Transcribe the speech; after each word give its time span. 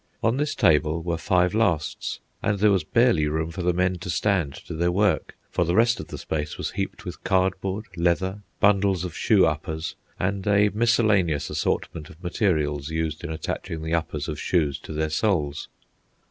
On 0.23 0.37
this 0.37 0.55
table 0.55 1.03
were 1.03 1.15
five 1.19 1.53
lasts, 1.53 2.21
and 2.41 2.57
there 2.57 2.71
was 2.71 2.83
barely 2.83 3.27
room 3.27 3.51
for 3.51 3.61
the 3.61 3.71
men 3.71 3.99
to 3.99 4.09
stand 4.09 4.55
to 4.65 4.73
their 4.73 4.91
work, 4.91 5.37
for 5.51 5.63
the 5.63 5.75
rest 5.75 5.99
of 5.99 6.07
the 6.07 6.17
space 6.17 6.57
was 6.57 6.71
heaped 6.71 7.05
with 7.05 7.23
cardboard, 7.23 7.85
leather, 7.95 8.41
bundles 8.59 9.03
of 9.05 9.15
shoe 9.15 9.45
uppers, 9.45 9.93
and 10.19 10.47
a 10.47 10.69
miscellaneous 10.69 11.51
assortment 11.51 12.09
of 12.09 12.23
materials 12.23 12.89
used 12.89 13.23
in 13.23 13.29
attaching 13.31 13.83
the 13.83 13.93
uppers 13.93 14.27
of 14.27 14.39
shoes 14.39 14.79
to 14.79 14.91
their 14.91 15.11
soles. 15.11 15.67